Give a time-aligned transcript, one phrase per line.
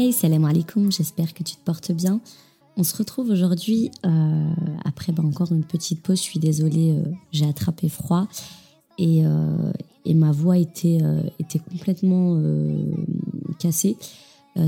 [0.00, 2.20] Hey, salam alaikum, j'espère que tu te portes bien.
[2.76, 4.50] On se retrouve aujourd'hui euh,
[4.84, 6.18] après bah, encore une petite pause.
[6.18, 8.28] Je suis désolée, euh, j'ai attrapé froid
[8.96, 9.72] et, euh,
[10.04, 10.98] et, ma voix était,
[11.40, 12.40] était complètement
[13.58, 13.96] cassée.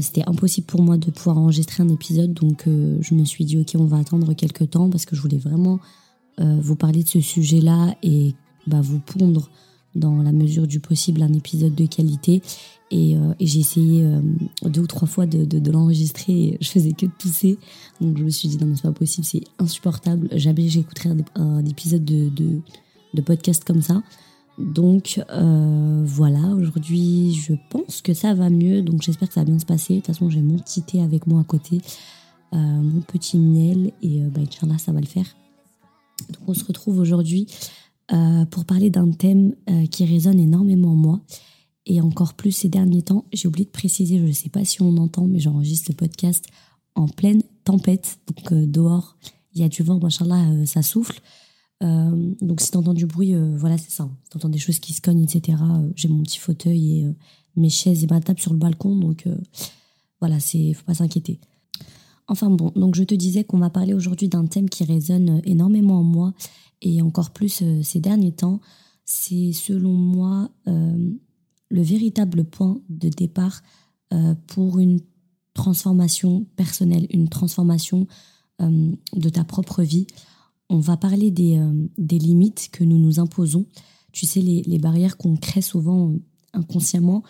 [0.01, 3.77] C'était impossible pour moi de pouvoir enregistrer un épisode, donc je me suis dit ok,
[3.79, 5.79] on va attendre quelques temps parce que je voulais vraiment
[6.39, 8.35] vous parler de ce sujet-là et
[8.67, 9.49] bah, vous pondre
[9.95, 12.43] dans la mesure du possible un épisode de qualité.
[12.93, 14.21] Et, euh, et j'ai essayé euh,
[14.65, 17.59] deux ou trois fois de, l'enregistrer je faisais que de tousser.
[18.01, 20.29] Donc je me suis dit non mais c'est pas possible, c'est insupportable.
[20.33, 22.61] Jamais j'écouterai un, épisode de,
[23.25, 24.03] podcast comme ça.
[24.59, 28.83] Donc euh, voilà, aujourd'hui je pense que ça va mieux.
[28.83, 29.95] Donc j'espère que ça va bien se passer.
[29.95, 31.81] De toute façon j'ai mon petit thé avec moi à côté,
[32.53, 33.93] mon petit miel.
[34.03, 35.27] Et bah, Inch'Allah ça va le faire.
[36.29, 37.47] Donc on se retrouve aujourd'hui
[38.13, 41.21] euh, pour parler d'un thème euh, qui résonne énormément en moi.
[41.87, 44.83] Et encore plus ces derniers temps, j'ai oublié de préciser, je ne sais pas si
[44.83, 46.45] on entend, mais j'enregistre le podcast
[46.95, 48.19] en pleine tempête.
[48.27, 49.17] Donc euh, dehors,
[49.55, 51.21] il y a du vent, machallah, ça souffle.
[51.81, 54.09] donc si tu entends du bruit, voilà, c'est ça.
[54.25, 55.59] Si tu entends des choses qui se cognent, etc.,
[55.97, 57.07] j'ai mon petit fauteuil et
[57.57, 58.95] mes chaises et ma table sur le balcon.
[58.95, 59.27] Donc
[60.21, 61.41] voilà, il faut pas s'inquiéter.
[62.31, 65.99] Enfin bon, donc je te disais qu'on va parler aujourd'hui d'un thème qui résonne énormément
[65.99, 66.33] en moi
[66.81, 68.61] et encore plus euh, ces derniers temps,
[69.05, 71.13] c'est selon moi euh,
[71.71, 73.63] le véritable point de départ
[74.13, 75.01] euh, pour une
[75.55, 78.07] transformation personnelle, une transformation
[78.61, 80.07] de ta propre vie.
[80.69, 81.59] On va parler des,
[81.97, 83.65] des, limites que nous nous imposons.
[84.13, 86.13] Tu sais, les, les barrières qu'on crée souvent
[86.53, 87.23] inconsciemment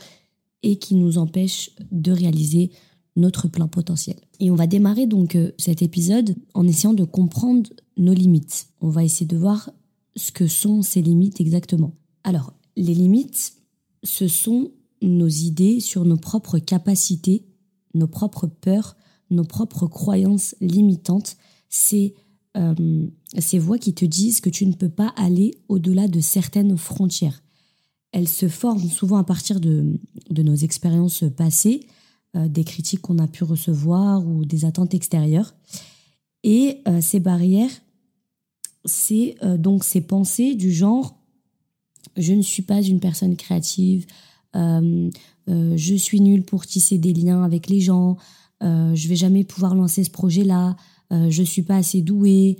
[0.64, 2.72] et qui nous empêchent de réaliser
[3.20, 4.16] notre plein potentiel.
[4.40, 8.68] Et on va démarrer donc cet épisode en essayant de comprendre nos limites.
[8.80, 9.70] On va essayer de voir
[10.16, 11.94] ce que sont ces limites exactement.
[12.24, 13.54] Alors, les limites,
[14.02, 14.70] ce sont
[15.02, 17.44] nos idées sur nos propres capacités,
[17.94, 18.96] nos propres peurs,
[19.30, 21.36] nos propres croyances limitantes.
[21.68, 22.14] C'est
[22.56, 23.06] euh,
[23.38, 27.42] ces voix qui te disent que tu ne peux pas aller au-delà de certaines frontières.
[28.12, 29.98] Elles se forment souvent à partir de,
[30.36, 31.86] nos expériences passées, euh,
[32.34, 35.54] des critiques qu'on a pu recevoir ou des attentes extérieures.
[36.42, 37.70] Et euh, ces barrières,
[38.84, 41.16] c'est euh, donc ces pensées du genre
[42.16, 44.06] je ne suis pas une personne créative,
[44.56, 45.10] euh,
[45.48, 48.16] euh, je suis nulle pour tisser des liens avec les gens,
[48.62, 50.76] je vais jamais pouvoir lancer ce projet-là,
[51.10, 52.58] je suis pas assez douée.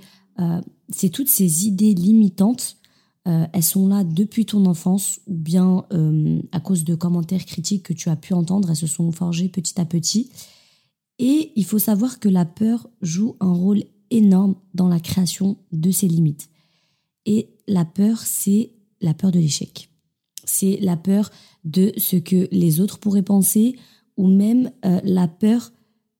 [0.89, 2.77] c'est toutes ces idées limitantes.
[3.25, 5.85] Elles sont là depuis ton enfance ou bien
[6.51, 8.69] à cause de commentaires critiques que tu as pu entendre.
[8.69, 10.31] Elles se sont forgées petit à petit.
[11.19, 15.91] Et il faut savoir que la peur joue un rôle énorme dans la création de
[15.91, 16.49] ses limites.
[17.25, 18.71] Et la peur, c'est
[19.01, 19.89] la peur de l'échec.
[20.43, 21.29] C'est la peur
[21.63, 23.77] de ce que les autres pourraient penser
[24.17, 25.71] ou même euh, la peur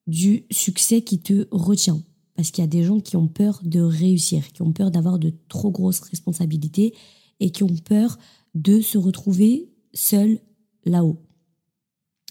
[0.07, 2.01] du succès qui te retient.
[2.35, 5.19] Parce qu'il y a des gens qui ont peur de réussir, qui ont peur d'avoir
[5.19, 6.93] de trop grosses responsabilités
[7.39, 8.17] et qui ont peur
[8.55, 10.39] de se retrouver seuls
[10.85, 11.17] là-haut.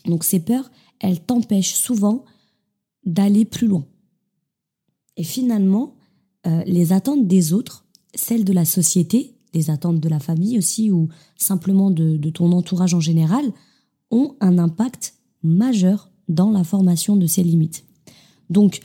[0.06, 2.24] Donc ces peurs, elles t'empêchent souvent
[3.04, 3.86] d'aller plus loin.
[5.16, 5.96] Et finalement,
[6.46, 7.84] euh, les attentes des autres,
[8.14, 12.94] celles de la société, les attentes de la famille aussi, ou simplement de, ton entourage
[12.94, 13.52] en général,
[14.10, 17.84] ont un impact majeur dans la formation de ces limites.
[18.48, 18.80] Donc,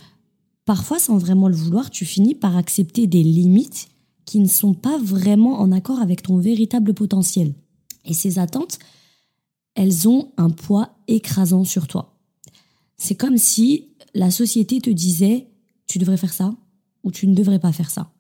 [0.66, 3.88] parfois, sans vraiment le vouloir, tu finis par accepter des limites
[4.26, 7.54] qui ne sont pas vraiment en accord avec ton véritable potentiel.
[8.04, 8.80] Et ces attentes,
[9.76, 12.18] elles ont un poids écrasant sur toi.
[12.98, 15.48] C'est comme si la société te disait
[15.88, 16.56] tu devrais faire ça
[17.04, 18.12] ou tu ne devrais pas faire ça.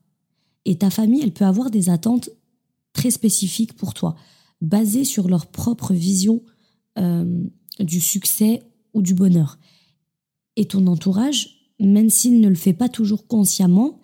[0.65, 2.29] Et ta famille, elle peut avoir des attentes
[2.93, 4.15] très spécifiques pour toi,
[4.61, 6.41] basées sur leur propre vision
[6.97, 7.43] euh,
[7.79, 8.63] du succès
[8.93, 9.57] ou du bonheur.
[10.55, 13.99] Et ton entourage, même s'il ne le fait pas toujours consciemment,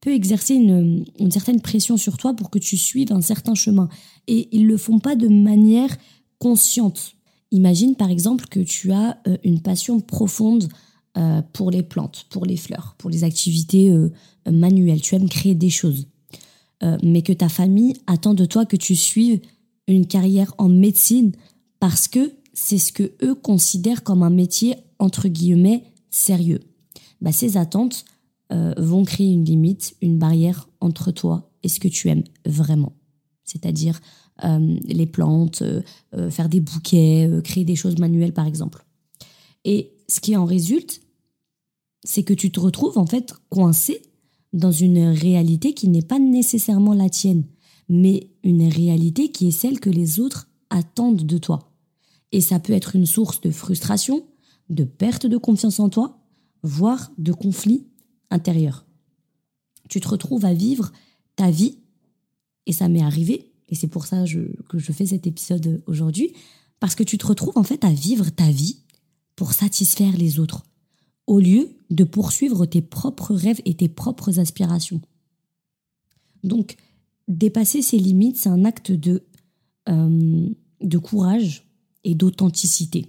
[0.00, 3.88] peut exercer une, une, certaine pression sur toi pour que tu suives un certain chemin.
[4.26, 5.94] Et ils le font pas de manière
[6.38, 7.16] consciente.
[7.52, 10.68] Imagine par exemple que tu as euh, une passion profonde
[11.18, 14.10] euh, pour les plantes, pour les fleurs, pour les activités euh,
[14.50, 15.00] manuelles.
[15.00, 16.08] Tu aimes créer des choses.
[17.02, 19.42] Mais que ta famille attend de toi que tu suives
[19.86, 21.32] une carrière en médecine
[21.78, 26.60] parce que c'est ce que eux considèrent comme un métier entre guillemets sérieux.
[27.20, 28.04] Bah, ces attentes
[28.50, 32.94] vont créer une limite, une barrière entre toi et ce que tu aimes vraiment.
[33.44, 34.00] C'est-à-dire
[34.42, 35.62] les plantes,
[36.30, 38.84] faire des bouquets, créer des choses manuelles par exemple.
[39.64, 41.02] Et ce qui en résulte,
[42.02, 44.02] c'est que tu te retrouves en fait coincé
[44.52, 47.44] dans une réalité qui n'est pas nécessairement la tienne,
[47.88, 51.70] mais une réalité qui est celle que les autres attendent de toi.
[52.32, 54.24] Et ça peut être une source de frustration,
[54.70, 56.19] de perte de confiance en toi,
[56.62, 57.86] voire de conflits
[58.30, 58.86] intérieurs.
[59.88, 60.92] Tu te retrouves à vivre
[61.36, 61.78] ta vie,
[62.66, 64.24] et ça m'est arrivé, et c'est pour ça
[64.68, 66.32] que je fais cet épisode aujourd'hui,
[66.80, 68.80] parce que tu te retrouves en fait à vivre ta vie
[69.36, 70.64] pour satisfaire les autres,
[71.26, 75.00] au lieu de poursuivre tes propres rêves et tes propres aspirations.
[76.42, 76.76] Donc,
[77.28, 79.24] dépasser ses limites, c'est un acte de,
[79.88, 80.48] euh,
[80.80, 81.66] de courage
[82.04, 83.06] et d'authenticité.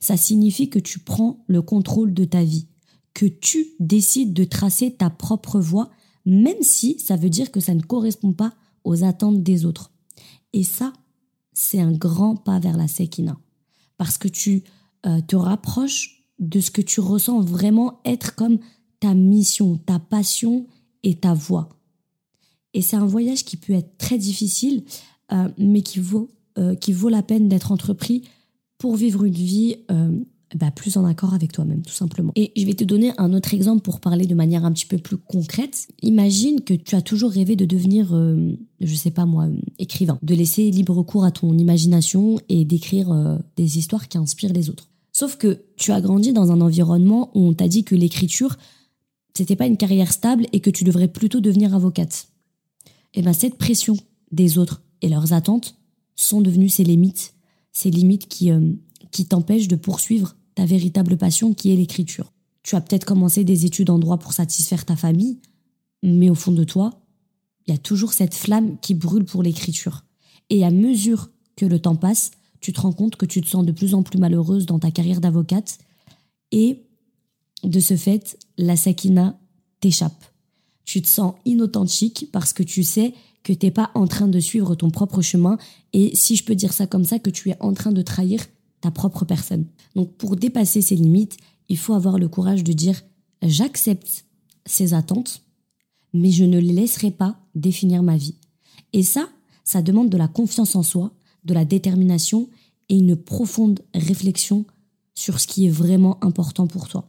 [0.00, 2.66] Ça signifie que tu prends le contrôle de ta vie,
[3.14, 5.90] que tu décides de tracer ta propre voie,
[6.24, 8.54] même si ça veut dire que ça ne correspond pas
[8.84, 9.92] aux attentes des autres.
[10.52, 10.92] Et ça,
[11.52, 13.38] c'est un grand pas vers la Sekina.
[13.96, 14.64] Parce que tu
[15.06, 18.58] euh, te rapproches de ce que tu ressens vraiment être comme
[18.98, 20.66] ta mission, ta passion
[21.02, 21.68] et ta voix.
[22.72, 24.84] Et c'est un voyage qui peut être très difficile,
[25.32, 28.22] euh, mais qui vaut, euh, qui vaut la peine d'être entrepris
[28.78, 29.76] pour vivre une vie
[30.56, 32.32] bah, plus en accord avec toi-même, tout simplement.
[32.34, 34.98] Et je vais te donner un autre exemple pour parler de manière un petit peu
[34.98, 35.86] plus concrète.
[36.02, 39.46] Imagine que tu as toujours rêvé de devenir, euh, je sais pas moi,
[39.78, 44.52] écrivain, de laisser libre cours à ton imagination et d'écrire euh, des histoires qui inspirent
[44.52, 44.88] les autres.
[45.12, 48.56] Sauf que tu as grandi dans un environnement où on t'a dit que l'écriture,
[49.34, 52.28] c'était pas une carrière stable et que tu devrais plutôt devenir avocate.
[53.14, 53.96] Et ben cette pression
[54.32, 55.76] des autres et leurs attentes
[56.16, 57.34] sont devenues ces limites,
[57.72, 58.72] ces limites qui, euh,
[59.12, 62.34] qui t'empêchent de poursuivre ta véritable passion qui est l'écriture.
[62.62, 65.38] Tu as peut-être commencé des études en droit pour satisfaire ta famille,
[66.02, 67.00] mais au fond de toi,
[67.66, 70.04] il y a toujours cette flamme qui brûle pour l'écriture.
[70.50, 73.64] Et à mesure que le temps passe, tu te rends compte que tu te sens
[73.64, 75.78] de plus en plus malheureuse dans ta carrière d'avocate
[76.52, 76.82] et
[77.64, 79.40] de ce fait, la sakina
[79.80, 80.26] t'échappe.
[80.84, 83.14] Tu te sens inauthentique parce que tu sais
[83.44, 85.56] que t'es pas en train de suivre ton propre chemin
[85.94, 88.44] et si je peux dire ça comme ça, que tu es en train de trahir
[88.80, 89.66] ta propre personne.
[89.94, 91.36] Donc pour dépasser ces limites,
[91.68, 93.00] il faut avoir le courage de dire
[93.42, 94.24] j'accepte
[94.66, 95.42] ces attentes,
[96.12, 98.36] mais je ne les laisserai pas définir ma vie.
[98.92, 99.28] Et ça,
[99.64, 101.12] ça demande de la confiance en soi,
[101.44, 102.48] de la détermination
[102.88, 104.64] et une profonde réflexion
[105.14, 107.08] sur ce qui est vraiment important pour toi.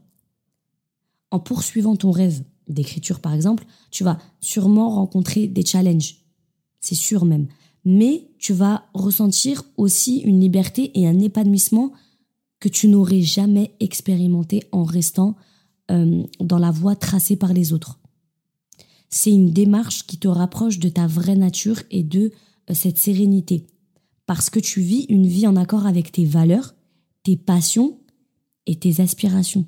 [1.32, 6.18] En poursuivant ton rêve d'écriture par exemple, tu vas sûrement rencontrer des challenges.
[6.82, 7.48] C'est sûr même
[7.84, 11.92] mais tu vas ressentir aussi une liberté et un épanouissement
[12.60, 15.36] que tu n'aurais jamais expérimenté en restant
[15.90, 18.00] euh, dans la voie tracée par les autres.
[19.10, 22.32] C'est une démarche qui te rapproche de ta vraie nature et de
[22.70, 23.68] euh, cette sérénité,
[24.26, 26.76] parce que tu vis une vie en accord avec tes valeurs,
[27.24, 28.00] tes passions
[28.68, 29.66] et tes aspirations.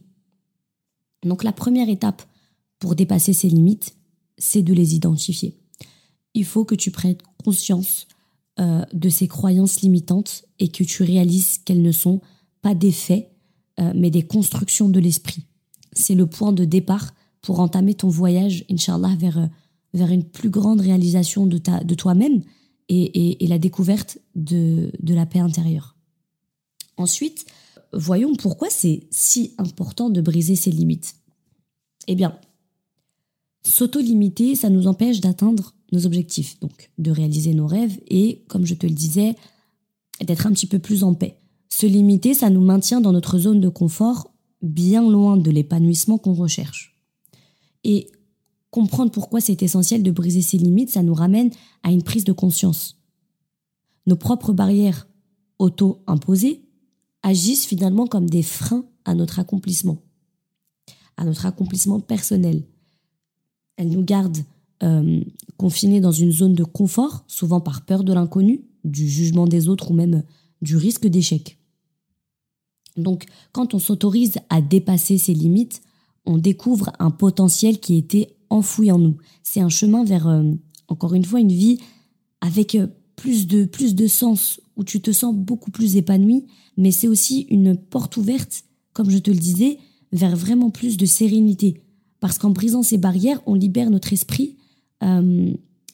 [1.24, 2.22] Donc la première étape
[2.78, 3.96] pour dépasser ces limites,
[4.38, 5.58] c'est de les identifier
[6.34, 8.08] il faut que tu prennes conscience
[8.60, 12.22] euh, de ces croyances limitantes et que tu réalises qu'elles ne sont
[12.62, 13.32] pas des faits,
[13.80, 15.46] euh, mais des constructions de l'esprit.
[15.92, 19.48] C'est le point de départ pour entamer ton voyage, Inch'Allah, vers, euh,
[19.94, 22.42] vers une plus grande réalisation de, de toi-même
[22.90, 25.96] et, et, la découverte de, de la paix intérieure.
[26.98, 27.46] Ensuite,
[27.92, 31.16] voyons pourquoi c'est si important de briser ces limites.
[32.08, 32.38] Eh bien,
[33.66, 38.74] s'auto-limiter, ça nous empêche d'atteindre nos objectifs, donc de réaliser nos rêves et, comme je
[38.74, 39.36] te le disais,
[40.22, 41.38] d'être un petit peu plus en paix.
[41.70, 46.34] Se limiter, ça nous maintient dans notre zone de confort, bien loin de l'épanouissement qu'on
[46.34, 47.00] recherche.
[47.84, 48.08] Et
[48.72, 51.52] comprendre pourquoi c'est essentiel de briser ces limites, ça nous ramène
[51.84, 53.00] à une prise de conscience.
[54.08, 55.08] Nos propres barrières
[55.60, 56.64] auto-imposées
[57.22, 60.00] agissent finalement comme des freins à notre accomplissement,
[61.18, 62.64] à notre accomplissement personnel.
[63.78, 64.44] Elles nous gardent
[64.84, 65.22] euh,
[65.58, 69.92] confinés dans une zone de confort, souvent par peur de l'inconnu, du jugement des autres
[69.92, 70.24] ou même
[70.62, 71.58] du risque d'échec.
[72.98, 75.82] Donc, quand on s'autorise à dépasser ses limites,
[76.26, 79.18] on découvre un potentiel qui était enfoui en nous.
[79.42, 80.44] C'est un chemin vers, euh,
[80.88, 81.80] encore une fois, une vie
[82.42, 86.46] avec euh, plus de, plus de sens, où tu te sens beaucoup plus épanoui,
[86.78, 88.64] mais c'est aussi une porte ouverte,
[88.94, 89.78] comme je te le disais,
[90.12, 91.82] vers vraiment plus de sérénité.
[92.20, 94.63] Parce qu'en brisant ces barrières, on libère notre esprit euh,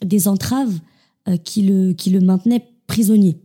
[0.01, 0.79] des entraves
[1.27, 3.37] euh, qui, le, qui le maintenaient prisonnier.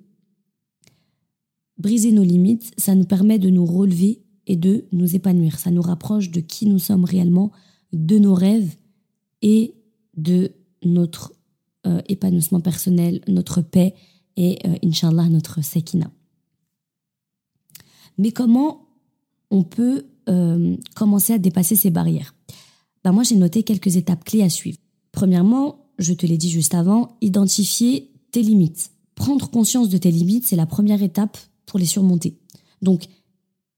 [1.79, 5.59] Briser nos limites, ça nous permet de nous relever et de nous épanouir.
[5.59, 7.51] Ça nous rapproche de qui nous sommes réellement,
[7.93, 8.77] de nos rêves
[9.43, 9.75] et
[10.17, 10.53] de
[10.85, 11.35] notre
[11.87, 13.95] euh, épanouissement personnel, notre paix
[14.37, 16.11] et, inshallah, notre sekina.
[18.19, 18.89] Mais comment
[19.51, 20.07] on peut
[20.97, 22.35] commencer à dépasser ces barrières?
[23.05, 24.79] Ben Moi, j'ai noté quelques étapes clés à suivre.
[25.15, 28.91] Premièrement, je te l'ai dit juste avant, identifier tes limites.
[29.15, 32.37] Prendre conscience de tes limites, c'est la première étape pour les surmonter.
[32.83, 33.07] Donc,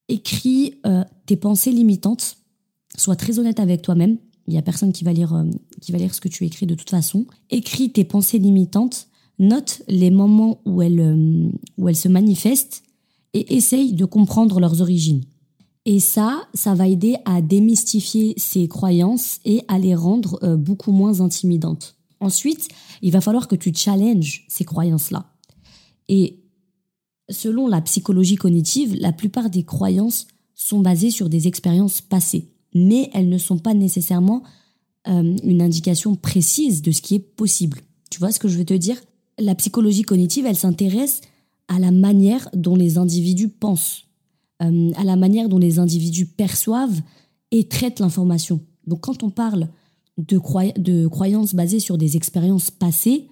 [0.08, 2.38] écris euh, tes pensées limitantes.
[2.96, 4.16] Sois très honnête avec toi-même.
[4.48, 5.44] Il n'y a personne qui va, lire, euh,
[5.82, 7.26] qui va lire ce que tu écris de toute façon.
[7.50, 9.08] Écris tes pensées limitantes.
[9.38, 12.82] Note les moments où elles, euh, où elles se manifestent
[13.34, 15.24] et essaye de comprendre leurs origines.
[15.86, 21.20] Et ça, ça va aider à démystifier ces croyances et à les rendre beaucoup moins
[21.20, 21.96] intimidantes.
[22.20, 22.68] Ensuite,
[23.02, 25.32] il va falloir que tu challenges ces croyances-là.
[26.08, 26.40] Et
[27.28, 33.10] selon la psychologie cognitive, la plupart des croyances sont basées sur des expériences passées, mais
[33.12, 34.42] elles ne sont pas nécessairement
[35.06, 37.82] euh, une indication précise de ce qui est possible.
[38.10, 39.00] Tu vois ce que je veux te dire?
[39.38, 41.20] La psychologie cognitive, elle s'intéresse
[41.68, 44.05] à la manière dont les individus pensent,
[44.62, 47.00] euh, à la manière dont les individus perçoivent
[47.50, 48.60] et traitent l'information.
[48.86, 49.68] Donc quand on parle
[50.18, 50.38] de,
[51.08, 53.26] croyances basées sur des expériences passées,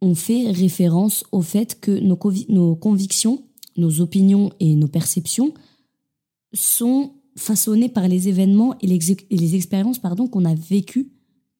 [0.00, 2.16] on fait référence au fait que nos,
[2.76, 3.42] convictions,
[3.76, 5.54] nos opinions et nos perceptions
[6.52, 11.10] sont façonnées par les événements et les, expériences qu'on a vécues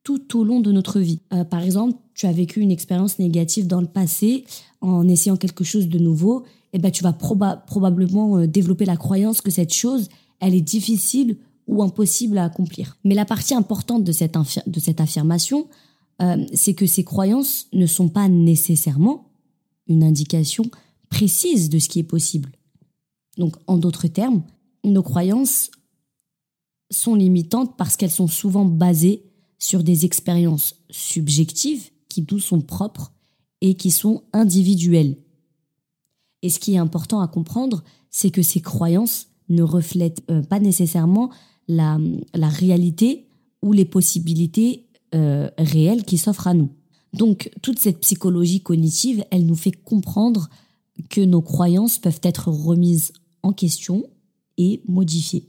[0.02, 1.21] tout au long de notre vie.
[1.33, 4.44] Euh, par exemple, tu as vécu une expérience négative dans le passé
[4.80, 6.44] en essayant quelque chose de nouveau,
[6.75, 10.09] eh ben tu vas probablement euh, développer la croyance que cette chose,
[10.40, 11.38] elle est difficile
[11.69, 12.99] ou impossible à accomplir.
[13.04, 15.69] Mais la partie importante de cette, de cette affirmation,
[16.21, 19.31] euh, c'est que ces croyances ne sont pas nécessairement
[19.87, 20.64] une indication
[21.11, 22.50] précise de ce qui est possible.
[23.38, 24.43] Donc, en d'autres termes,
[24.83, 25.71] nos croyances
[26.90, 29.23] sont limitantes parce qu'elles sont souvent basées
[29.59, 33.12] sur des expériences subjectives qui nous sont propres
[33.61, 35.16] et qui sont individuelles.
[36.44, 40.60] Et ce qui est important à comprendre, c'est que ces croyances ne reflètent euh, pas
[40.60, 41.30] nécessairement
[41.68, 41.98] la,
[42.34, 43.26] la réalité
[43.62, 44.84] ou les possibilités
[45.14, 46.68] euh, réelle qui s'offre à nous.
[47.14, 50.50] Donc toute cette psychologie cognitive, elle nous fait comprendre
[51.08, 54.04] que nos croyances peuvent être remises en question
[54.58, 55.46] et modifiées.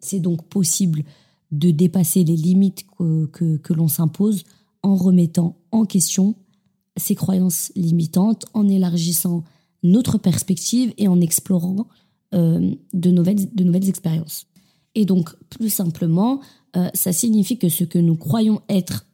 [0.00, 1.04] C'est donc possible
[1.50, 2.86] de dépasser les limites
[3.32, 4.44] que, que, l'on s'impose
[4.82, 6.36] en remettant en question
[6.96, 9.44] ces croyances limitantes, en élargissant
[9.82, 11.86] notre perspective et en explorant
[12.34, 14.46] euh, de, nouvelles, de nouvelles expériences.
[14.94, 16.40] Et donc, plus simplement,
[16.76, 19.06] euh, ça signifie que ce que nous croyons être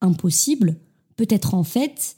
[0.00, 0.76] impossible
[1.16, 2.14] peut être en fait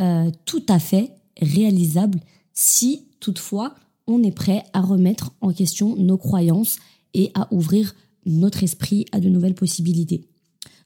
[0.00, 2.20] euh, tout à fait réalisable
[2.52, 3.74] si toutefois
[4.06, 6.78] on est prêt à remettre en question nos croyances
[7.12, 10.28] et à ouvrir notre esprit à de nouvelles possibilités.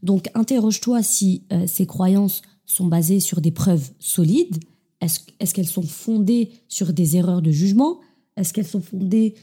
[0.03, 4.59] Donc interroge-toi si ces croyances sont basées sur des preuves solides,
[5.01, 8.01] est-ce qu'elles sont fondées sur des erreurs de jugement,
[8.37, 9.35] est-ce qu'elles sont fondées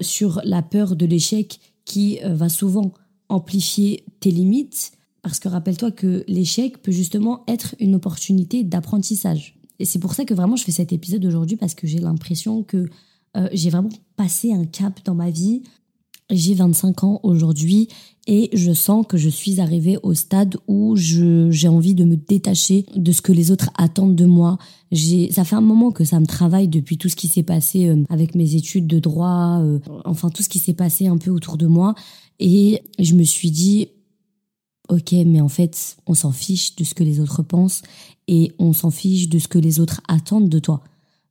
[0.00, 2.94] sur la peur de l'échec qui va souvent
[3.28, 4.92] amplifier tes limites,
[5.22, 9.58] parce que rappelle-toi que l'échec peut justement être une opportunité d'apprentissage.
[9.78, 12.62] Et c'est pour ça que vraiment je fais cet épisode aujourd'hui, parce que j'ai l'impression
[12.62, 12.88] que
[13.36, 15.62] euh, j'ai vraiment passé un cap dans ma vie.
[16.30, 17.88] J'ai 25 ans aujourd'hui
[18.26, 22.86] et je sens que je suis arrivée au stade où j'ai envie de me détacher
[22.96, 24.56] de ce que les autres attendent de moi.
[25.30, 28.04] Ça fait un moment que ça me travaille depuis tout ce qui s'est passé euh,
[28.08, 31.58] avec mes études de droit, euh, enfin tout ce qui s'est passé un peu autour
[31.58, 31.94] de moi.
[32.38, 33.88] Et je me suis dit,
[34.88, 37.82] ok, mais en fait, on s'en fiche de ce que les autres pensent
[38.28, 40.82] et on s'en fiche de ce que les autres attendent de toi.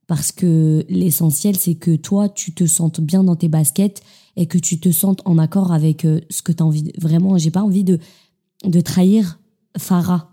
[0.06, 4.02] Parce que l'essentiel, c'est que toi, tu te sentes bien dans tes baskets
[4.36, 6.92] et que tu te sentes en accord avec euh, ce que tu as envie.
[6.98, 7.98] Vraiment, j'ai pas envie de,
[8.64, 9.40] de trahir
[9.78, 10.30] Farah.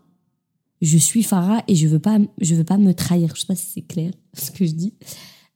[0.81, 3.36] Je suis Farah et je veux pas, je veux pas me trahir.
[3.36, 4.93] Je sais pas si c'est clair ce que je dis,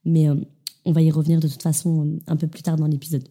[0.04, 0.36] mais euh,
[0.84, 3.24] on va y revenir de toute façon euh, un peu plus tard dans l'épisode.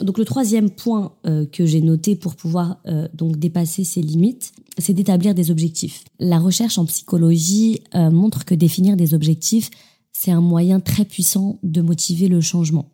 [0.00, 1.16] Donc le troisième point
[1.50, 2.80] que j'ai noté pour pouvoir
[3.12, 6.04] donc dépasser ces limites, c'est d'établir des objectifs.
[6.20, 9.70] La recherche en psychologie montre que définir des objectifs,
[10.12, 12.93] c'est un moyen très puissant de motiver le changement.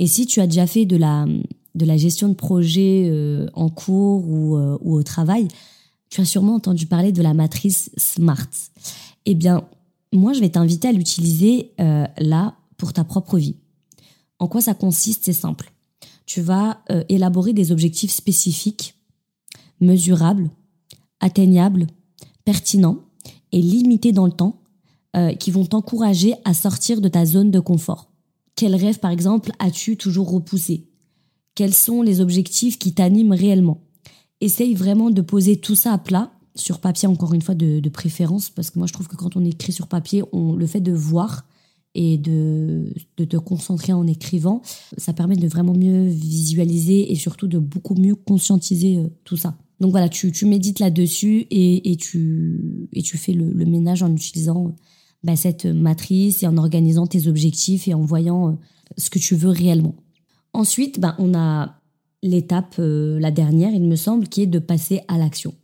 [0.00, 1.26] Et si tu as déjà fait de la,
[1.76, 3.08] de la gestion de projet
[3.54, 5.46] en cours ou, ou au travail,
[6.08, 8.48] tu as sûrement entendu parler de la matrice SMART.
[9.26, 9.62] Eh bien,
[10.12, 11.70] moi, je vais t'inviter à l'utiliser
[12.18, 13.54] là pour ta propre vie.
[14.40, 15.24] En quoi ça consiste?
[15.24, 15.72] C'est simple
[16.30, 18.94] tu vas euh, élaborer des objectifs spécifiques,
[19.80, 20.48] mesurables,
[21.18, 21.88] atteignables,
[22.44, 22.98] pertinents
[23.50, 24.60] et limités dans le temps,
[25.16, 28.09] euh, qui vont t'encourager à sortir de ta zone de confort.
[28.60, 30.84] Quel rêve, par exemple, as-tu toujours repoussé?
[31.54, 33.86] Quels sont les objectifs qui t'animent réellement?
[34.42, 38.50] Essaye vraiment de poser tout ça à plat, sur papier encore une fois de, préférence,
[38.50, 40.92] parce que moi je trouve que quand on écrit sur papier, on, le fait de
[40.92, 41.46] voir,
[41.94, 44.60] et de, de te concentrer en écrivant,
[44.98, 49.56] ça permet de vraiment mieux visualiser et surtout de beaucoup mieux conscientiser euh, tout ça.
[49.80, 54.74] Donc voilà, tu, médites là-dessus et, tu, et tu fais le, le ménage en utilisant
[55.22, 58.52] bah, cette matrice et en organisant tes objectifs et en voyant euh,
[58.96, 59.94] ce que tu veux réellement.
[60.52, 61.80] Ensuite, ben, on a
[62.22, 65.54] l'étape, euh, la dernière, il me semble, qui est de passer à l'action.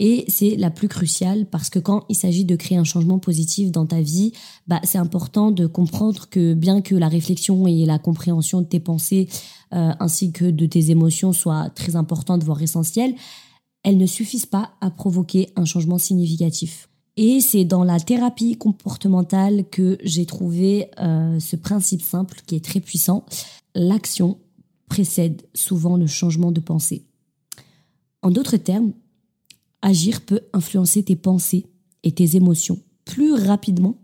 [0.00, 3.70] Et c'est la plus cruciale parce que quand il s'agit de créer un changement positif
[3.70, 4.32] dans ta vie,
[4.66, 8.80] bah, c'est important de comprendre que bien que la réflexion et la compréhension de tes
[8.80, 9.28] pensées
[9.72, 13.14] euh, ainsi que de tes émotions soient très importantes, voire essentielles,
[13.84, 16.88] elles ne suffisent pas à provoquer un changement significatif.
[17.16, 22.64] Et c'est dans la thérapie comportementale que j'ai trouvé euh, ce principe simple qui est
[22.64, 23.24] très puissant.
[23.74, 24.38] L'action
[24.88, 27.04] précède souvent le changement de pensée.
[28.22, 28.92] En d'autres termes,
[29.82, 31.66] agir peut influencer tes pensées
[32.02, 33.98] et tes émotions plus rapidement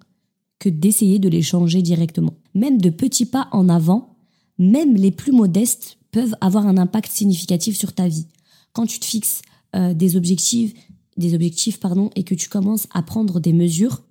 [0.59, 2.35] que d'essayer de les changer directement.
[2.55, 4.17] Même de petits pas en avant,
[4.59, 8.27] même les plus modestes peuvent avoir un impact significatif sur ta vie.
[8.73, 9.43] Quand tu te fixes
[9.75, 10.75] euh, des objectifs,
[11.17, 14.03] des objectifs pardon, et que tu commences à prendre des mesures,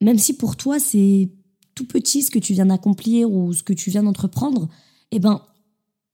[0.00, 1.30] même si pour toi c'est
[1.74, 4.68] tout petit ce que tu viens d'accomplir ou ce que tu viens d'entreprendre,
[5.10, 5.42] eh ben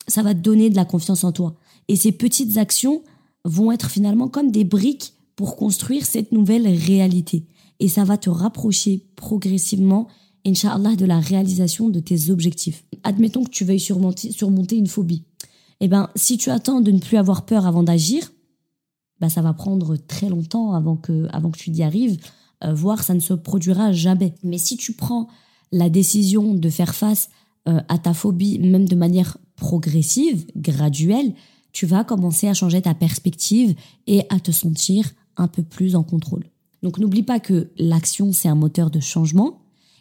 [0.08, 1.56] ça va te donner de la confiance en toi.
[1.88, 3.02] Et ces petites actions
[3.44, 7.46] vont être finalement comme des briques pour construire cette nouvelle réalité.
[7.78, 10.08] Et ça va te rapprocher progressivement,
[10.46, 12.84] Inch'Allah, de la réalisation de tes objectifs.
[13.04, 15.24] Admettons que tu veuilles surmonter, surmonter une phobie.
[15.80, 18.30] Eh ben, si tu attends de ne plus avoir peur avant d'agir,
[19.20, 22.18] bah, ça va prendre très longtemps avant que, avant que tu y arrives,
[22.64, 24.34] euh, voire ça ne se produira jamais.
[24.42, 25.28] Mais si tu prends
[25.72, 27.30] la décision de faire face
[27.68, 31.34] euh, à ta phobie, même de manière progressive, graduelle,
[31.72, 33.74] tu vas commencer à changer ta perspective
[34.06, 36.44] et à te sentir un peu plus en contrôle.
[36.82, 39.60] Donc n'oublie pas que l'action, c'est un moteur de changement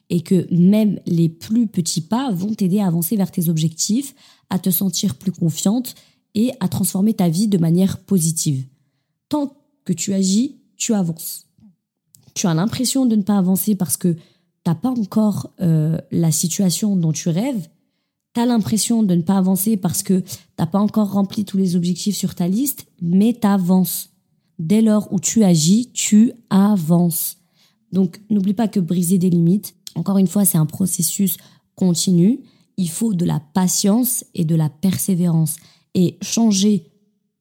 [0.10, 4.16] et que même les plus petits pas vont t'aider à avancer vers tes objectifs,
[4.50, 5.94] à te sentir plus confiante
[6.36, 8.66] et à transformer ta vie de manière positive.
[9.30, 9.56] Tant
[9.86, 11.48] que tu agis, tu avances.
[12.34, 14.20] Tu as l'impression de ne pas avancer parce que tu
[14.66, 17.70] n'as pas encore euh, la situation dont tu rêves,
[18.34, 20.24] tu as l'impression de ne pas avancer parce que
[20.56, 24.10] t'as pas encore rempli tous les objectifs sur ta liste, mais tu avances.
[24.60, 27.38] Dès lors où tu agis, tu avances.
[27.92, 31.38] Donc n'oublie pas que briser des limites, encore une fois, c'est un processus
[31.76, 32.40] continu.
[32.78, 35.58] Il faut de la patience et de la persévérance.
[35.96, 36.92] Et changer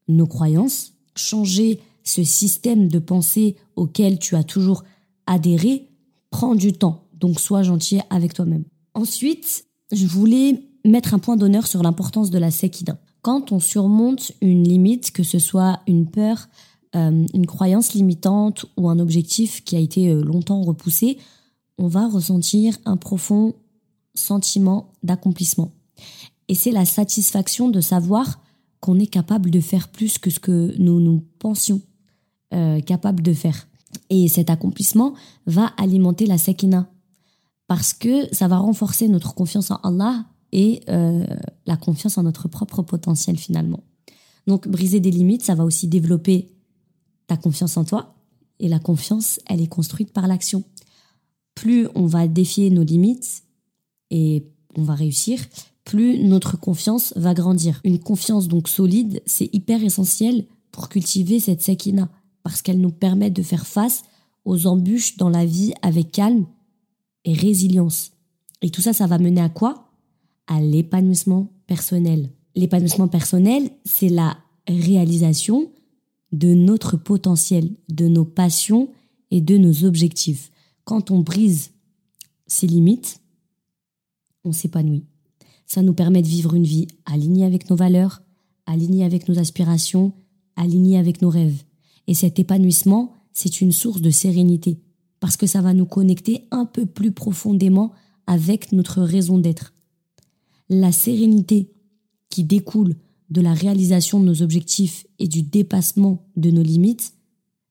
[0.09, 4.83] nos croyances, changer ce système de pensée auquel tu as toujours
[5.27, 5.91] adhéré,
[6.31, 7.05] prend du temps.
[7.13, 8.65] Donc sois gentil avec toi-même.
[8.95, 12.99] Ensuite, je voulais mettre un point d'honneur sur l'importance de la sekina.
[13.21, 16.49] Quand on surmonte une limite, que ce soit une peur,
[16.97, 21.19] euh, une croyance limitante ou un objectif qui a été euh, longtemps repoussé,
[21.77, 23.55] on va ressentir un profond
[24.15, 25.73] sentiment d'accomplissement.
[26.49, 28.41] Et c'est la satisfaction de savoir
[28.81, 31.83] qu'on est capable de faire plus que ce que nous nous pensions
[32.55, 33.69] euh, capables de faire.
[34.11, 35.15] Et cet accomplissement
[35.47, 36.91] va alimenter la sekina
[37.67, 41.27] parce que ça va renforcer notre confiance en Allah et euh,
[41.67, 43.81] la confiance en notre propre potentiel finalement.
[44.47, 46.49] Donc briser des limites, ça va aussi développer
[47.27, 48.15] ta confiance en toi.
[48.59, 50.65] Et la confiance, elle est construite par l'action.
[51.55, 53.43] Plus on va défier nos limites
[54.11, 55.39] et on va réussir,
[55.85, 57.81] plus notre confiance va grandir.
[57.85, 62.09] Une confiance donc solide, c'est hyper essentiel pour cultiver cette sakina,
[62.49, 64.05] parce qu'elle nous permet de faire face
[64.47, 66.47] aux embûches dans la vie avec calme
[67.27, 68.13] et résilience.
[68.63, 69.91] Et tout ça, ça va mener à quoi?
[70.47, 72.31] À l'épanouissement personnel.
[72.55, 75.71] L'épanouissement personnel, c'est la réalisation
[76.33, 78.89] de notre potentiel, de nos passions
[79.31, 80.51] et de nos objectifs.
[80.85, 81.73] Quand on brise
[82.47, 83.21] ses limites,
[84.45, 85.05] on s'épanouit.
[85.67, 88.23] Ça nous permet de vivre une vie alignée avec nos valeurs,
[88.65, 90.15] alignée avec nos aspirations,
[90.57, 91.63] alignée avec nos rêves.
[92.09, 94.81] Et cet épanouissement, c'est une source de sérénité,
[95.21, 97.93] parce que ça va nous connecter un peu plus profondément
[98.27, 99.73] avec notre raison d'être
[100.69, 101.71] la sérénité
[102.29, 102.97] qui découle
[103.31, 107.15] de la réalisation de nos objectifs et du dépassement de nos limites,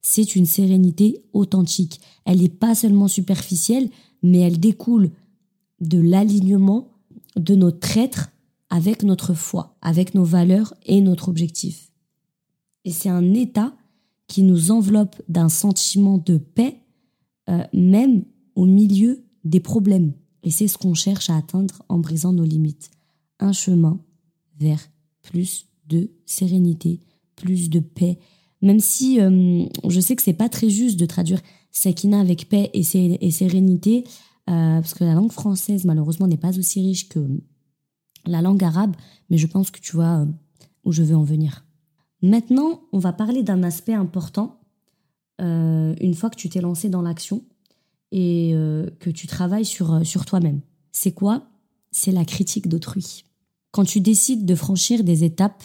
[0.01, 1.99] c'est une sérénité authentique.
[2.25, 3.89] Elle n'est pas seulement superficielle,
[4.23, 5.11] mais elle découle
[5.79, 6.89] de l'alignement
[7.35, 8.29] de notre être
[8.69, 11.91] avec notre foi, avec nos valeurs et notre objectif.
[12.85, 13.75] Et c'est un état
[14.27, 16.81] qui nous enveloppe d'un sentiment de paix,
[17.49, 20.13] euh, même au milieu des problèmes.
[20.43, 22.91] Et c'est ce qu'on cherche à atteindre en brisant nos limites.
[23.39, 23.99] Un chemin
[24.59, 24.79] vers
[25.21, 26.99] plus de sérénité,
[27.35, 28.19] plus de paix.
[28.61, 32.69] Même si euh, je sais que c'est pas très juste de traduire sakina avec paix
[32.73, 34.03] et, sérénité,
[34.49, 37.19] euh, parce que la langue française malheureusement n'est pas aussi riche que
[38.25, 38.95] la langue arabe,
[39.29, 40.27] mais je pense que tu vois
[40.83, 41.66] où je veux en venir.
[42.21, 44.59] Maintenant, on va parler d'un aspect important
[45.39, 47.43] une fois que tu t'es lancé dans l'action
[48.11, 48.53] et
[48.99, 50.61] que tu travailles sur, sur toi-même.
[50.91, 51.47] C'est quoi?
[51.91, 53.23] C'est la critique d'autrui.
[53.71, 55.63] quand tu décides de franchir des étapes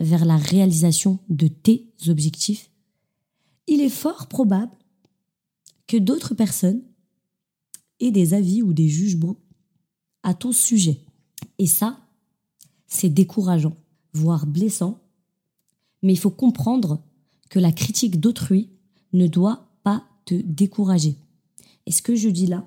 [0.00, 2.70] vers la réalisation de tes objectifs,
[3.66, 4.72] il est fort probable
[5.86, 6.82] que d'autres personnes
[8.00, 9.36] aient des avis ou des jugements
[10.22, 11.00] à ton sujet.
[11.58, 12.00] Et ça,
[12.86, 13.76] c'est décourageant,
[14.14, 14.98] voire blessant,
[16.06, 17.02] mais il faut comprendre
[17.50, 18.70] que la critique d'autrui
[19.12, 21.18] ne doit pas te décourager.
[21.84, 22.64] Et ce que je dis là,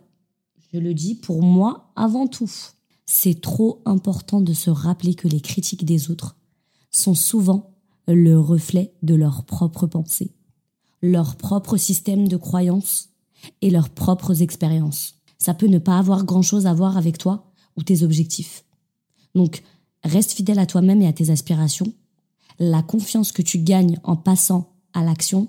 [0.74, 2.52] je le dis pour moi avant tout.
[3.06, 6.36] C'est trop important de se rappeler que les critiques des autres
[6.92, 7.78] sont souvent
[8.10, 10.36] le reflet de leurs propres pensées,
[11.02, 13.08] leur propre système de croyances
[13.62, 15.16] et leurs propres expériences.
[15.38, 18.66] Ça peut ne pas avoir grand-chose à voir avec toi ou tes objectifs.
[19.34, 19.64] Donc,
[20.04, 21.94] reste fidèle à toi-même et à tes aspirations.
[22.60, 25.48] La confiance que tu gagnes en passant à l'action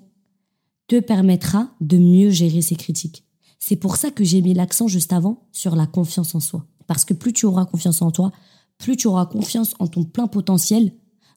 [0.86, 3.24] te permettra de mieux gérer ces critiques.
[3.58, 6.66] C'est pour ça que j'ai mis l'accent juste avant sur la confiance en soi.
[6.86, 8.32] Parce que plus tu auras confiance en toi,
[8.78, 10.92] plus tu auras confiance en ton plein potentiel,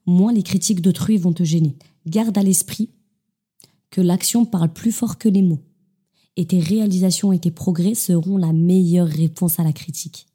[0.06, 1.76] moins les critiques d'autrui vont te gêner.
[2.08, 2.90] Garde à l'esprit
[3.90, 5.62] que l'action parle plus fort que les mots.
[6.36, 10.26] Et tes réalisations et tes progrès seront la meilleure réponse à la critique.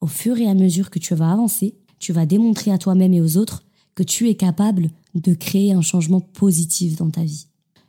[0.00, 3.20] Au fur et à mesure que tu vas avancer, tu vas démontrer à toi-même et
[3.20, 3.64] aux autres
[3.94, 7.46] que tu es capable de créer un changement positif dans ta vie.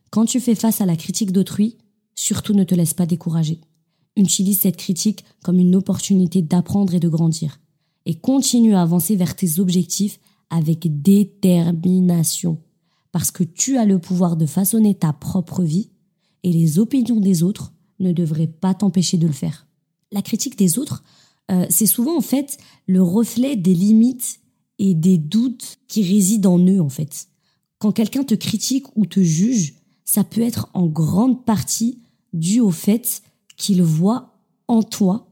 [0.09, 1.77] Quand tu fais face à la critique d'autrui,
[2.15, 3.61] surtout ne te laisse pas décourager.
[4.15, 7.59] Utilise cette critique comme une opportunité d'apprendre et de grandir.
[8.05, 12.59] Et continue à avancer vers tes objectifs avec détermination.
[13.11, 15.89] Parce que tu as le pouvoir de façonner ta propre vie
[16.43, 19.67] et les opinions des autres ne devraient pas t'empêcher de le faire.
[20.11, 21.03] La critique des autres,
[21.49, 24.41] euh, c'est souvent en fait le reflet des limites
[24.83, 27.29] et des doutes qui résident en eux en fait.
[27.79, 31.99] Quand quelqu'un te critique ou te juge, ça peut être en grande partie
[32.33, 33.23] dû au fait
[33.55, 34.35] qu'il voit
[34.67, 35.29] en toi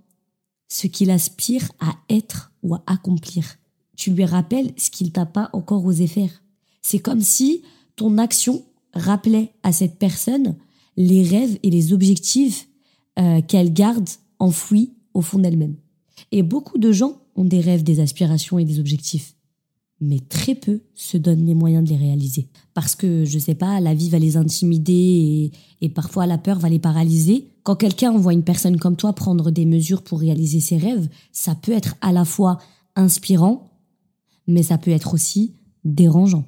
[0.69, 3.57] ce qu'il aspire à être ou à accomplir.
[3.97, 6.31] Tu lui rappelles ce qu'il t'a pas encore osé faire.
[6.81, 7.61] C'est comme si
[7.97, 10.55] ton action rappelait à cette personne
[10.95, 12.69] les rêves et les objectifs
[13.19, 14.07] euh, qu'elle garde
[14.39, 15.75] enfouis au fond d'elle-même.
[16.31, 19.35] Et beaucoup de gens ont des rêves, des aspirations et des objectifs
[20.01, 22.49] mais très peu se donnent les moyens de les réaliser.
[22.73, 26.69] Parce que, je sais pas, la vie va les intimider et, parfois la peur va
[26.69, 27.51] les paralyser.
[27.61, 31.53] Quand quelqu'un voit une personne comme toi prendre des mesures pour réaliser ses rêves, ça
[31.53, 32.57] peut être à la fois
[32.95, 33.77] inspirant,
[34.47, 35.53] mais ça peut être aussi
[35.85, 36.45] dérangeant.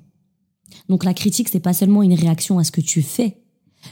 [0.89, 3.44] Donc la critique, c'est pas seulement une réaction à ce que tu fais,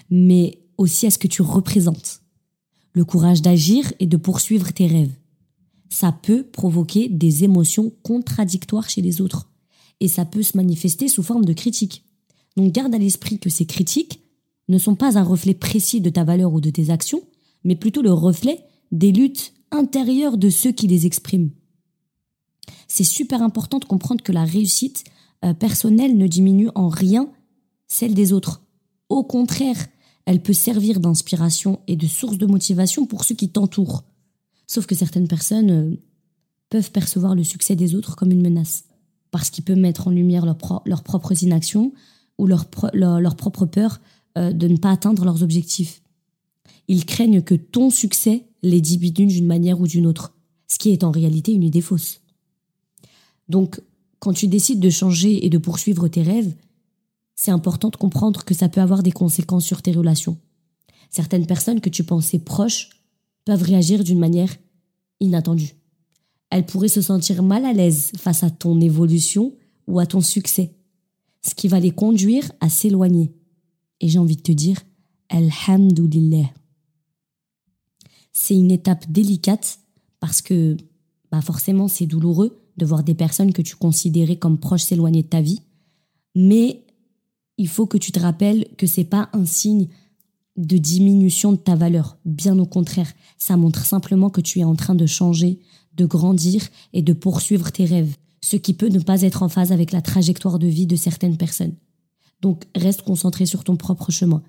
[0.09, 2.21] mais aussi à ce que tu représentes.
[2.93, 5.13] Le courage d'agir et de poursuivre tes rêves.
[5.89, 9.50] Ça peut provoquer des émotions contradictoires chez les autres
[10.01, 12.03] et ça peut se manifester sous forme de critique.
[12.57, 14.19] Donc garde à l'esprit que ces critiques
[14.67, 17.21] ne sont pas un reflet précis de ta valeur ou de tes actions,
[17.63, 21.51] mais plutôt le reflet des luttes intérieures de ceux qui les expriment.
[22.87, 25.03] C'est super important de comprendre que la réussite
[25.45, 27.31] euh, personnelle ne diminue en rien
[27.87, 28.63] celle des autres.
[29.07, 29.87] Au contraire,
[30.25, 34.03] elle peut servir d'inspiration et de source de motivation pour ceux qui t'entourent.
[34.67, 35.95] Sauf que certaines personnes euh,
[36.69, 38.85] peuvent percevoir le succès des autres comme une menace
[39.31, 41.93] parce qu'il peut mettre en lumière leurs propres inactions
[42.37, 44.01] ou leur, propre peur
[44.37, 46.01] euh, de ne pas atteindre leurs objectifs.
[46.87, 50.33] Ils craignent que ton succès les diminue d'une manière ou d'une autre,
[50.67, 52.21] ce qui est en réalité une idée fausse.
[53.47, 53.81] Donc,
[54.19, 56.53] quand tu décides de changer et de poursuivre tes rêves,
[57.35, 60.37] c'est important de comprendre que ça peut avoir des conséquences sur tes relations.
[61.09, 62.89] Certaines personnes que tu pensais proches
[63.45, 64.55] peuvent réagir d'une manière
[65.19, 65.75] inattendue
[66.51, 69.53] elle pourrait se sentir mal à l'aise face à ton évolution
[69.87, 70.75] ou à ton succès,
[71.45, 73.33] ce qui va les conduire à s'éloigner.
[74.01, 74.77] Et j'ai envie de te dire,
[75.29, 76.51] Alhamdulillah.
[78.33, 79.79] C'est une étape délicate
[80.19, 80.77] parce que
[81.31, 85.27] bah forcément c'est douloureux de voir des personnes que tu considérais comme proches s'éloigner de
[85.27, 85.61] ta vie,
[86.35, 86.85] mais
[87.57, 89.87] il faut que tu te rappelles que c'est pas un signe
[90.57, 92.17] de diminution de ta valeur.
[92.25, 95.59] Bien au contraire, ça montre simplement que tu es en train de changer,
[95.95, 99.71] de grandir et de poursuivre tes rêves, ce qui peut ne pas être en phase
[99.71, 101.75] avec la trajectoire de vie de certaines personnes.
[102.41, 104.41] Donc reste concentré sur ton propre chemin.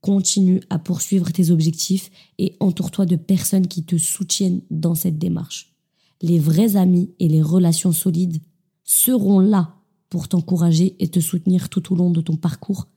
[0.00, 5.74] Continue à poursuivre tes objectifs et entoure-toi de personnes qui te soutiennent dans cette démarche.
[6.22, 8.40] Les vrais amis et les relations solides
[8.84, 9.74] seront là
[10.08, 12.88] pour t'encourager et te soutenir tout au long de ton parcours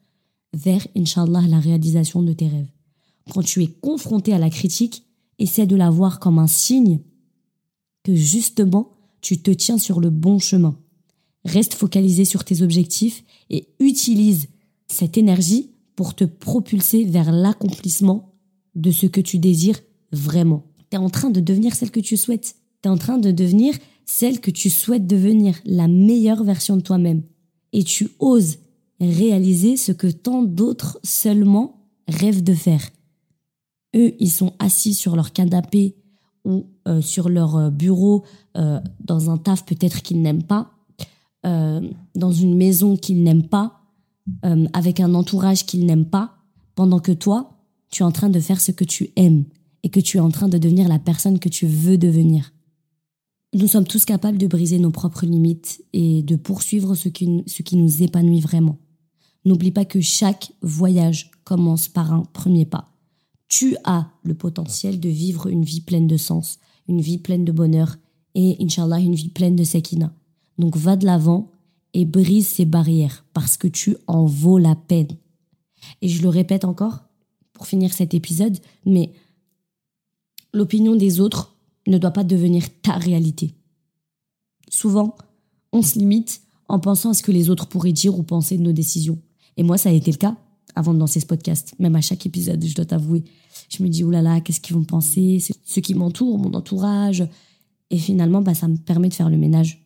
[0.54, 2.70] vers, Inch'Allah, la réalisation de tes rêves.
[3.32, 5.04] Quand tu es confronté à la critique,
[5.40, 7.00] essaie de la voir comme un signe
[8.04, 10.78] que justement, tu te tiens sur le bon chemin.
[11.46, 14.48] Reste focalisé sur tes objectifs et utilise
[14.88, 18.34] cette énergie pour te propulser vers l'accomplissement
[18.76, 19.80] de ce que tu désires
[20.12, 20.66] vraiment.
[20.90, 22.56] Tu es en train de devenir celle que tu souhaites.
[22.82, 26.82] Tu es en train de devenir celle que tu souhaites devenir, la meilleure version de
[26.82, 27.24] toi-même.
[27.72, 28.58] Et tu oses
[29.00, 32.90] réaliser ce que tant d'autres seulement rêvent de faire.
[33.96, 35.96] Eux, ils sont assis sur leur canapé
[36.46, 38.24] ou euh, sur leur euh, bureau
[38.58, 40.70] euh, dans un taf peut-être qu'ils n'aiment pas,
[41.44, 43.82] dans une maison qu'ils n'aiment pas,
[44.72, 46.38] avec un entourage qu'ils n'aiment pas,
[46.74, 47.60] pendant que toi,
[47.92, 49.44] tu es en train de faire ce que tu aimes
[49.84, 52.54] et que tu es en train de devenir la personne que tu veux devenir.
[53.54, 57.62] Nous sommes tous capables de briser nos propres limites et de poursuivre ce qui, ce
[57.62, 58.78] qui nous épanouit vraiment.
[59.44, 62.94] N'oublie pas que chaque voyage commence par un premier pas
[63.54, 67.52] tu as le potentiel de vivre une vie pleine de sens, une vie pleine de
[67.52, 67.98] bonheur
[68.36, 70.14] et, inshallah, une vie pleine de sekina.
[70.58, 71.52] Donc va de l'avant
[71.94, 75.16] et brise ces barrières parce que tu en vaux la peine.
[76.02, 77.04] Et je le répète encore
[77.54, 79.12] pour finir cet épisode, mais
[80.54, 81.56] l'opinion des autres
[81.88, 83.54] ne doit pas devenir ta réalité.
[84.70, 85.16] Souvent,
[85.72, 88.64] on se limite en pensant à ce que les autres pourraient dire ou penser de
[88.64, 89.20] nos décisions.
[89.58, 90.36] Et moi, ça a été le cas
[90.76, 93.24] avant de lancer ce podcast, même à chaque épisode, je dois t'avouer.
[93.76, 95.44] Je me dis, oulala, qu'est-ce qu'ils vont penser?
[95.64, 97.28] Ceux qui m'entourent, mon entourage.
[97.90, 99.86] Et finalement, bah, ça me permet de faire le ménage.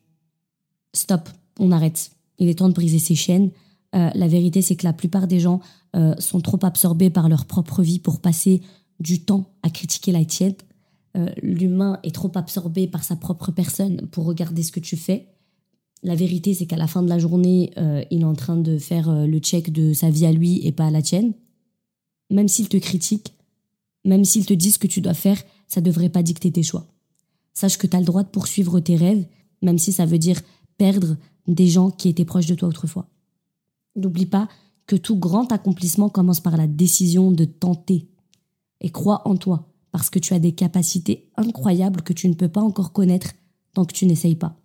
[0.94, 2.10] Stop, on arrête.
[2.38, 3.50] Il est temps de briser ces chaînes.
[3.94, 5.60] Euh, la vérité, c'est que la plupart des gens
[5.96, 8.62] euh, sont trop absorbés par leur propre vie pour passer
[9.00, 10.54] du temps à critiquer la tienne.
[11.16, 15.28] Euh, l'humain est trop absorbé par sa propre personne pour regarder ce que tu fais.
[16.02, 17.72] La vérité, c'est qu'à la fin de la journée,
[18.12, 20.86] il est en train de faire le check de sa vie à lui et pas
[20.86, 21.32] à la tienne.
[22.30, 23.34] Même s'il te critique,
[24.08, 26.62] même s'ils te disent ce que tu dois faire, ça ne devrait pas dicter tes
[26.62, 26.86] choix.
[27.52, 29.26] Sache que tu as le droit de poursuivre tes rêves,
[29.60, 30.40] même si ça veut dire
[30.78, 31.16] perdre
[31.46, 33.08] des gens qui étaient proches de toi autrefois.
[33.96, 34.48] N'oublie pas
[34.86, 38.08] que tout grand accomplissement commence par la décision de tenter.
[38.80, 42.48] Et crois en toi, parce que tu as des capacités incroyables que tu ne peux
[42.48, 43.32] pas encore connaître
[43.74, 44.56] tant que tu n'essayes pas.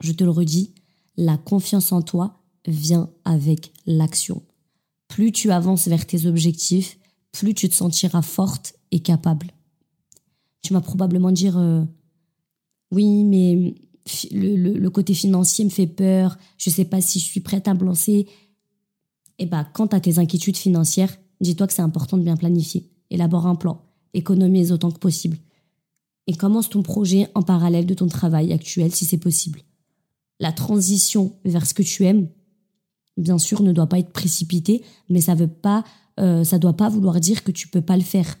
[0.00, 0.74] Je te le redis,
[1.16, 4.42] la confiance en toi vient avec l'action.
[5.08, 6.98] Plus tu avances vers tes objectifs,
[7.36, 9.52] plus tu te sentiras forte et capable.
[10.62, 11.84] Tu vas probablement dire euh,
[12.90, 13.74] oui, mais
[14.32, 17.74] le, côté financier me fait peur, je ne sais pas si je suis prête à
[17.74, 18.26] me lancer.
[19.38, 22.90] Eh bien, quant à tes inquiétudes financières, dis-toi que c'est important de bien planifier.
[23.10, 23.82] Élabore un plan,
[24.14, 25.36] économise autant que possible.
[26.26, 29.60] Et commence ton projet en parallèle de ton travail actuel si c'est possible.
[30.40, 32.28] La transition vers ce que tu aimes,
[33.16, 35.84] bien sûr, ne doit pas être précipitée, mais ça ne veut pas
[36.18, 38.36] euh, ça doit pas vouloir dire que tu peux pas le faire.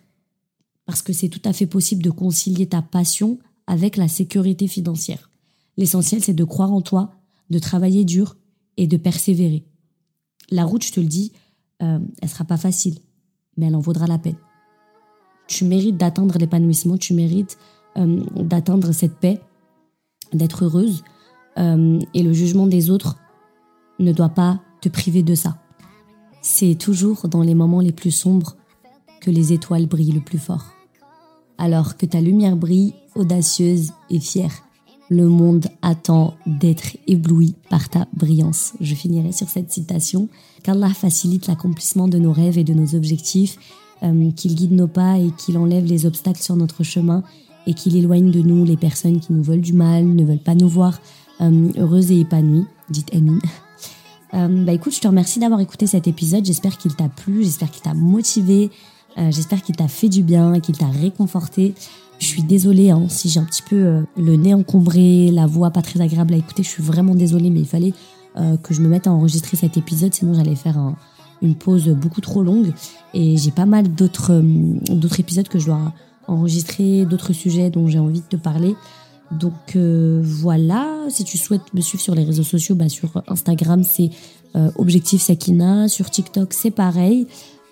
[0.86, 5.30] Parce que c'est tout à fait possible de concilier ta passion avec la sécurité financière.
[5.76, 7.12] L'essentiel, c'est de croire en toi,
[7.50, 8.36] de travailler dur
[8.76, 9.64] et de persévérer.
[10.50, 11.32] La route, je te le dis,
[11.82, 12.98] euh, elle sera pas facile,
[13.56, 14.36] mais elle en vaudra la peine.
[15.48, 17.58] Tu mérites d'atteindre l'épanouissement, tu mérites
[17.96, 19.40] euh, d'atteindre cette paix,
[20.32, 21.02] d'être heureuse,
[21.58, 23.16] euh, et le jugement des autres
[23.98, 25.58] ne doit pas te priver de ça.
[26.48, 28.54] C'est toujours dans les moments les plus sombres
[29.20, 30.66] que les étoiles brillent le plus fort.
[31.58, 34.62] Alors que ta lumière brille, audacieuse et fière,
[35.10, 38.74] le monde attend d'être ébloui par ta brillance.
[38.80, 40.28] Je finirai sur cette citation.
[40.62, 43.58] Qu'Allah facilite l'accomplissement de nos rêves et de nos objectifs,
[44.04, 47.24] euh, qu'il guide nos pas et qu'il enlève les obstacles sur notre chemin
[47.66, 50.54] et qu'il éloigne de nous les personnes qui nous veulent du mal, ne veulent pas
[50.54, 51.00] nous voir
[51.40, 52.66] euh, heureuses et épanouies.
[52.88, 53.40] Dites Amin.
[54.36, 56.44] Euh, bah écoute, je te remercie d'avoir écouté cet épisode.
[56.44, 58.70] J'espère qu'il t'a plu, j'espère qu'il t'a motivé,
[59.18, 61.74] euh, j'espère qu'il t'a fait du bien, qu'il t'a réconforté.
[62.18, 65.70] Je suis désolée hein, si j'ai un petit peu euh, le nez encombré, la voix
[65.70, 66.62] pas très agréable à écouter.
[66.62, 67.94] Je suis vraiment désolée, mais il fallait
[68.62, 70.94] que je me mette à enregistrer cet épisode, sinon j'allais faire
[71.40, 72.70] une pause beaucoup trop longue.
[73.14, 74.42] Et j'ai pas mal d'autres
[74.90, 75.94] d'autres épisodes que je dois
[76.28, 78.76] enregistrer, d'autres sujets dont j'ai envie de te parler.
[79.32, 83.82] Donc euh, voilà, si tu souhaites me suivre sur les réseaux sociaux, bah, sur Instagram
[83.82, 84.10] c'est
[84.54, 87.26] euh, Objectif Sakina, sur TikTok c'est pareil.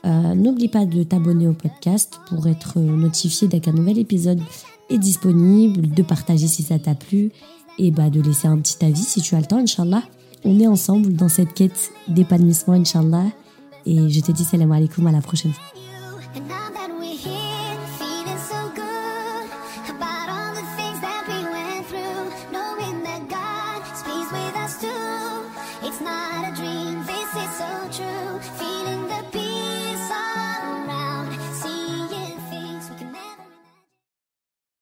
[0.04, 4.40] Euh, n'oublie pas de t'abonner au podcast pour être notifié dès qu'un nouvel épisode
[4.90, 7.30] est disponible, de partager si ça t'a plu
[7.78, 10.02] et bah, de laisser un petit avis si tu as le temps, Inch'Allah.
[10.44, 13.24] On est ensemble dans cette quête d'épanouissement, Inch'Allah.
[13.86, 15.83] Et je te dis salam alaikum, à la prochaine fois.